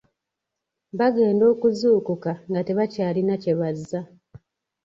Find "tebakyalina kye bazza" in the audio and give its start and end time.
2.67-4.01